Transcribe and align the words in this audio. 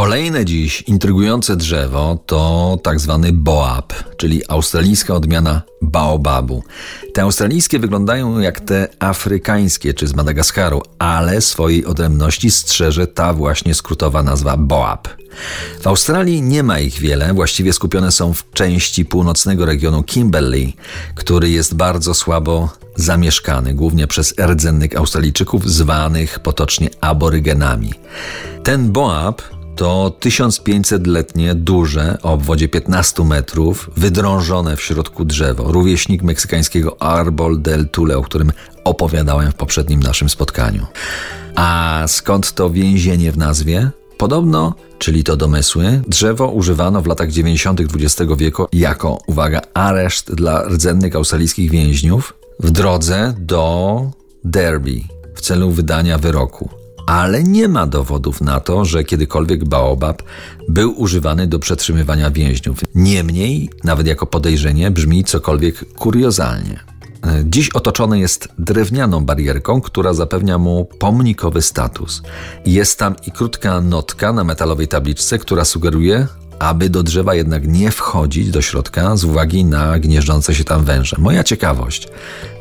Kolejne 0.00 0.44
dziś 0.44 0.82
intrygujące 0.82 1.56
drzewo 1.56 2.18
to 2.26 2.78
tak 2.82 3.00
zwany 3.00 3.32
boab, 3.32 3.92
czyli 4.16 4.42
australijska 4.48 5.14
odmiana 5.14 5.62
baobabu. 5.82 6.64
Te 7.14 7.22
australijskie 7.22 7.78
wyglądają 7.78 8.38
jak 8.38 8.60
te 8.60 8.88
afrykańskie 8.98 9.94
czy 9.94 10.06
z 10.06 10.14
Madagaskaru, 10.14 10.82
ale 10.98 11.40
swojej 11.40 11.86
odrębności 11.86 12.50
strzeże 12.50 13.06
ta 13.06 13.32
właśnie 13.32 13.74
skrótowa 13.74 14.22
nazwa 14.22 14.56
boab. 14.56 15.08
W 15.80 15.86
Australii 15.86 16.42
nie 16.42 16.62
ma 16.62 16.78
ich 16.78 16.98
wiele, 16.98 17.34
właściwie 17.34 17.72
skupione 17.72 18.12
są 18.12 18.34
w 18.34 18.50
części 18.52 19.04
północnego 19.04 19.66
regionu 19.66 20.02
Kimberley, 20.02 20.76
który 21.14 21.50
jest 21.50 21.74
bardzo 21.74 22.14
słabo 22.14 22.68
zamieszkany, 22.96 23.74
głównie 23.74 24.06
przez 24.06 24.34
rdzennych 24.46 24.96
Australijczyków 24.96 25.70
zwanych 25.70 26.38
potocznie 26.38 26.90
aborygenami. 27.00 27.94
Ten 28.62 28.92
boab 28.92 29.59
to 29.80 30.16
1500-letnie, 30.20 31.54
duże, 31.54 32.18
o 32.22 32.32
obwodzie 32.32 32.68
15 32.68 33.24
metrów, 33.24 33.90
wydrążone 33.96 34.76
w 34.76 34.82
środku 34.82 35.24
drzewo, 35.24 35.72
rówieśnik 35.72 36.22
meksykańskiego 36.22 37.02
Arbol 37.02 37.62
del 37.62 37.88
Tule, 37.88 38.18
o 38.18 38.22
którym 38.22 38.52
opowiadałem 38.84 39.52
w 39.52 39.54
poprzednim 39.54 40.00
naszym 40.00 40.28
spotkaniu. 40.28 40.86
A 41.54 42.02
skąd 42.06 42.52
to 42.52 42.70
więzienie 42.70 43.32
w 43.32 43.38
nazwie? 43.38 43.90
Podobno, 44.18 44.74
czyli 44.98 45.24
to 45.24 45.36
domysły, 45.36 46.02
drzewo 46.08 46.48
używano 46.48 47.02
w 47.02 47.06
latach 47.06 47.30
90. 47.30 47.80
XX 47.80 48.32
wieku 48.36 48.66
jako, 48.72 49.18
uwaga, 49.26 49.60
areszt 49.74 50.34
dla 50.34 50.62
rdzennych 50.62 51.16
australijskich 51.16 51.70
więźniów 51.70 52.34
w 52.58 52.70
drodze 52.70 53.34
do 53.38 54.02
Derby 54.44 55.00
w 55.34 55.40
celu 55.40 55.70
wydania 55.70 56.18
wyroku 56.18 56.79
ale 57.10 57.44
nie 57.44 57.68
ma 57.68 57.86
dowodów 57.86 58.40
na 58.40 58.60
to, 58.60 58.84
że 58.84 59.04
kiedykolwiek 59.04 59.64
baobab 59.64 60.22
był 60.68 61.00
używany 61.00 61.46
do 61.46 61.58
przetrzymywania 61.58 62.30
więźniów. 62.30 62.78
Niemniej, 62.94 63.70
nawet 63.84 64.06
jako 64.06 64.26
podejrzenie, 64.26 64.90
brzmi 64.90 65.24
cokolwiek 65.24 65.94
kuriozalnie. 65.94 66.80
Dziś 67.44 67.70
otoczony 67.70 68.18
jest 68.18 68.48
drewnianą 68.58 69.24
barierką, 69.24 69.80
która 69.80 70.12
zapewnia 70.12 70.58
mu 70.58 70.84
pomnikowy 70.84 71.62
status. 71.62 72.22
Jest 72.66 72.98
tam 72.98 73.14
i 73.26 73.30
krótka 73.30 73.80
notka 73.80 74.32
na 74.32 74.44
metalowej 74.44 74.88
tabliczce, 74.88 75.38
która 75.38 75.64
sugeruje, 75.64 76.26
aby 76.60 76.90
do 76.90 77.02
drzewa 77.02 77.34
jednak 77.34 77.68
nie 77.68 77.90
wchodzić 77.90 78.50
do 78.50 78.62
środka 78.62 79.16
z 79.16 79.24
uwagi 79.24 79.64
na 79.64 79.98
gnieżdżące 79.98 80.54
się 80.54 80.64
tam 80.64 80.84
węże. 80.84 81.16
Moja 81.18 81.44
ciekawość 81.44 82.08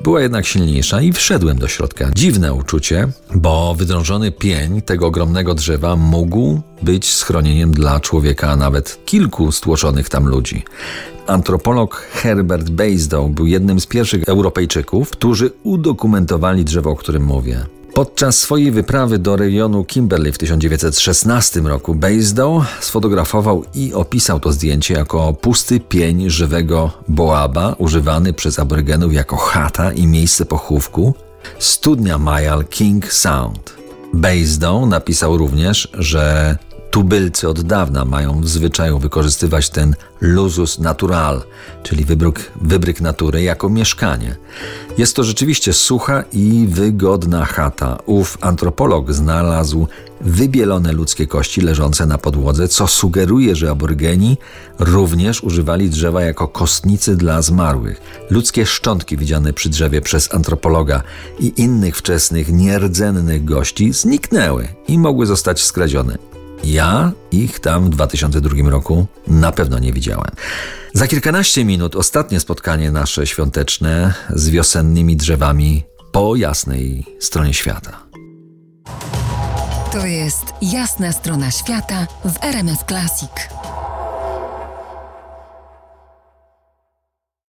była 0.03 0.21
jednak 0.21 0.45
silniejsza 0.45 1.01
i 1.01 1.13
wszedłem 1.13 1.57
do 1.57 1.67
środka. 1.67 2.09
Dziwne 2.15 2.53
uczucie, 2.53 3.07
bo 3.35 3.75
wydrążony 3.75 4.31
pień 4.31 4.81
tego 4.81 5.07
ogromnego 5.07 5.55
drzewa 5.55 5.95
mógł 5.95 6.61
być 6.81 7.13
schronieniem 7.13 7.71
dla 7.71 7.99
człowieka, 7.99 8.49
a 8.49 8.55
nawet 8.55 9.05
kilku 9.05 9.51
stłoczonych 9.51 10.09
tam 10.09 10.27
ludzi. 10.27 10.63
Antropolog 11.27 11.95
Herbert 11.95 12.69
Basedow 12.69 13.31
był 13.31 13.45
jednym 13.45 13.79
z 13.79 13.85
pierwszych 13.85 14.23
Europejczyków, 14.23 15.11
którzy 15.11 15.51
udokumentowali 15.63 16.65
drzewo, 16.65 16.89
o 16.89 16.95
którym 16.95 17.23
mówię. 17.23 17.78
Podczas 17.99 18.37
swojej 18.37 18.71
wyprawy 18.71 19.19
do 19.19 19.35
rejonu 19.35 19.83
Kimberley 19.83 20.31
w 20.31 20.37
1916 20.37 21.59
roku 21.59 21.95
Basedow 21.95 22.63
sfotografował 22.81 23.63
i 23.73 23.93
opisał 23.93 24.39
to 24.39 24.51
zdjęcie 24.51 24.93
jako 24.93 25.33
pusty 25.33 25.79
pień 25.79 26.29
żywego 26.29 26.91
boaba 27.07 27.75
używany 27.77 28.33
przez 28.33 28.59
aborygenów 28.59 29.13
jako 29.13 29.37
chata 29.37 29.91
i 29.93 30.07
miejsce 30.07 30.45
pochówku 30.45 31.13
studnia 31.59 32.17
Mayal 32.17 32.65
King 32.65 33.13
Sound. 33.13 33.73
Basedow 34.13 34.87
napisał 34.87 35.37
również, 35.37 35.87
że 35.93 36.57
Tubylcy 36.91 37.49
od 37.49 37.61
dawna 37.61 38.05
mają 38.05 38.41
w 38.41 38.49
zwyczaju 38.49 38.99
wykorzystywać 38.99 39.69
ten 39.69 39.95
luzus 40.21 40.79
natural, 40.79 41.41
czyli 41.83 42.05
wybryk, 42.05 42.51
wybryk 42.61 43.01
natury, 43.01 43.41
jako 43.41 43.69
mieszkanie. 43.69 44.35
Jest 44.97 45.15
to 45.15 45.23
rzeczywiście 45.23 45.73
sucha 45.73 46.23
i 46.33 46.67
wygodna 46.69 47.45
chata. 47.45 47.97
Ów 48.05 48.37
antropolog 48.41 49.13
znalazł 49.13 49.87
wybielone 50.21 50.91
ludzkie 50.91 51.27
kości 51.27 51.61
leżące 51.61 52.05
na 52.05 52.17
podłodze, 52.17 52.67
co 52.67 52.87
sugeruje, 52.87 53.55
że 53.55 53.69
aborygeni 53.69 54.37
również 54.79 55.43
używali 55.43 55.89
drzewa 55.89 56.21
jako 56.21 56.47
kostnicy 56.47 57.15
dla 57.15 57.41
zmarłych. 57.41 58.01
Ludzkie 58.29 58.65
szczątki 58.65 59.17
widziane 59.17 59.53
przy 59.53 59.69
drzewie 59.69 60.01
przez 60.01 60.33
antropologa 60.33 61.03
i 61.39 61.53
innych 61.57 61.97
wczesnych 61.97 62.51
nierdzennych 62.51 63.45
gości 63.45 63.93
zniknęły 63.93 64.67
i 64.87 64.97
mogły 64.97 65.25
zostać 65.25 65.61
skradzione. 65.61 66.38
Ja 66.63 67.11
ich 67.31 67.59
tam 67.59 67.85
w 67.85 67.89
2002 67.89 68.69
roku 68.69 69.07
na 69.27 69.51
pewno 69.51 69.79
nie 69.79 69.93
widziałem. 69.93 70.31
Za 70.93 71.07
kilkanaście 71.07 71.65
minut 71.65 71.95
ostatnie 71.95 72.39
spotkanie 72.39 72.91
nasze 72.91 73.27
świąteczne 73.27 74.13
z 74.29 74.49
wiosennymi 74.49 75.15
drzewami 75.15 75.83
po 76.11 76.35
jasnej 76.35 77.05
stronie 77.19 77.53
świata. 77.53 77.99
To 79.91 80.05
jest 80.05 80.45
jasna 80.61 81.11
strona 81.11 81.51
świata 81.51 82.07
w 82.25 82.43
RMS 82.43 82.79
Classic. 82.87 83.58